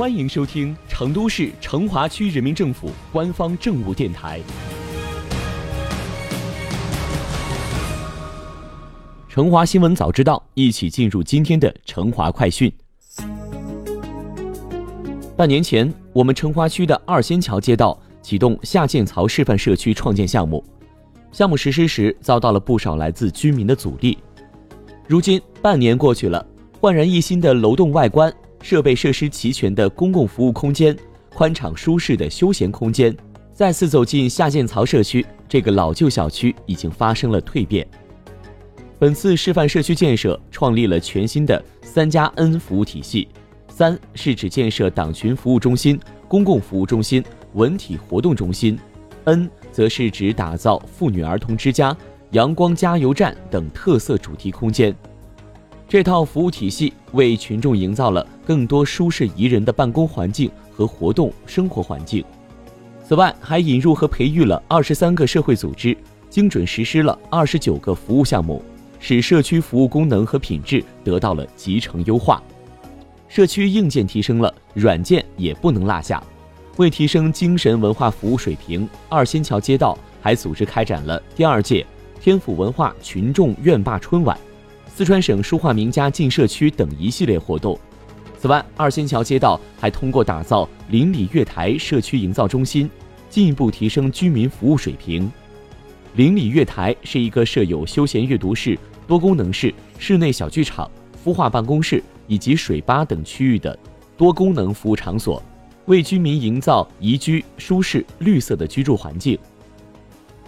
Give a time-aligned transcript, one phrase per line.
[0.00, 4.40] 欢迎收听成都市成华区人民政府官方政务电台
[9.28, 12.72] 《成华新闻早知道》，一起进入今天的成华快讯。
[15.36, 20.64] 半年前，我们成华区的二仙桥街道启动下建槽示范社区创建项目，
[21.30, 24.16] 项目实施时遭到了不少来自居民的阻力。
[25.06, 26.46] 如今半年过去了，
[26.80, 28.32] 焕然一新的楼栋外观。
[28.62, 30.96] 设备设施齐全的公共服务空间，
[31.34, 33.16] 宽敞舒适的休闲空间，
[33.52, 37.86] 再次走进下建槽社区，这个老旧小区已经发生了蜕变。
[38.98, 43.28] 本次示范社区建设创立了全新的“三加 N” 服务体系，
[43.68, 45.98] 三是指建设党群服务中心、
[46.28, 48.78] 公共服务中心、文体活动中心
[49.24, 51.96] ，N 则是指打造妇女儿童之家、
[52.32, 54.94] 阳光加油站等特色主题空间。
[55.90, 62.24] 这套服务体系为群众营造了更多舒适宜人的办公环境和活动生活环境。
[63.04, 65.96] 此外，还引入和培育了二十三个社会组织，
[66.28, 68.62] 精准实施了二十九个服务项目，
[69.00, 72.40] 使社区服务功能和品质得到了集成优化。
[73.26, 76.22] 社区硬件提升了，软件也不能落下。
[76.76, 81.84] 为提升精神文化服务水平，二仙桥街道还组织开展了第二届
[82.20, 84.38] 天府文化群众院坝春晚。
[84.94, 87.78] 四川省书画名家进社区等一系列活动。
[88.38, 92.90] 此外，二仙桥街道还通过打造邻里月台社区营造中心，
[93.28, 95.30] 进一步提升居民服务水平。
[96.16, 100.90] 邻里月台是一个设有休闲阅读室、多功能室、室内小剧场、
[101.24, 103.78] 孵化办公室以及水吧等区域的
[104.16, 105.42] 多功能服务场所，
[105.86, 109.38] 为居民营造宜居、舒适、绿色的居住环境。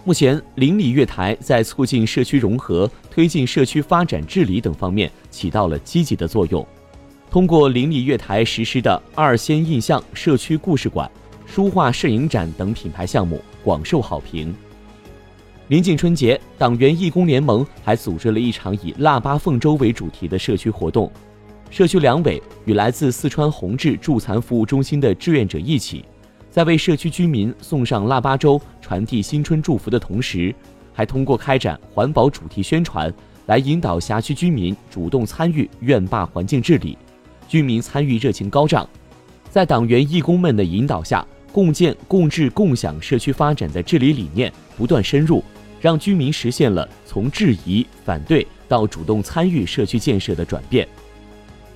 [0.03, 6.65] 目前，邻里月台在促进社区融合、推进社区发展治理等方面起到了积极的作用。
[7.29, 11.09] 通过邻里月台实施的“二仙印象”社区故事馆、
[11.45, 14.51] 书画摄影展等品牌项目广受好评。
[15.67, 21.11] 临近春节，党员义工联盟还组织了一场以“腊八凤粥”为主题的社区活动。
[21.69, 26.03] 社区两委与来自四川宏志助残服务中心的志愿者一起。
[26.49, 30.53] 在为社区居民送上腊八粥、传递新春祝福的同时，
[30.93, 33.11] 还通过开展环保主题宣传，
[33.47, 36.97] 来引导辖区居民主动参与院坝环境治理，
[37.47, 38.87] 居民参与热情高涨。
[39.49, 45.43] 在党员义工们的引导下，共建共治共享社区发展的治理理念不断深入，
[45.81, 50.87] 让居民实现了从质疑反对到主动参与社区建设的转变。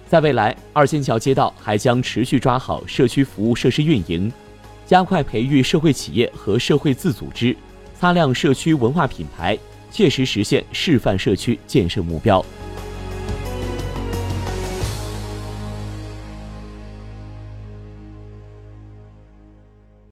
[0.08, 4.32] 在未来，二仙桥街道还将持续抓好社区服务设施运营。
[4.86, 7.54] 加快培育社会企业和社会自组织，
[8.00, 9.58] 擦亮社区文化品牌，
[9.90, 12.46] 切实实现示范社区建设目标。